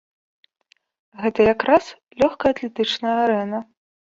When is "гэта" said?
1.25-1.39